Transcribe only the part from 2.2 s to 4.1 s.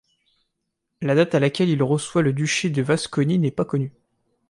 le duché de Vasconie n’est pas connue.